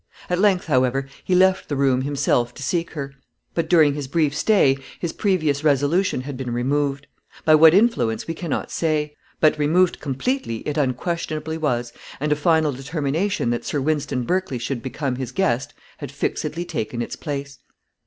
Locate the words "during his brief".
3.69-4.33